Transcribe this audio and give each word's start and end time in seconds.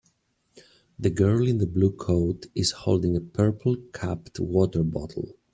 The 0.97 1.11
girl 1.11 1.47
in 1.47 1.59
the 1.59 1.67
blue 1.67 1.91
coat 1.91 2.47
is 2.55 2.71
holding 2.71 3.15
a 3.15 3.21
purple 3.21 3.75
capped 3.93 4.39
water 4.39 4.81
bottle. 4.83 5.37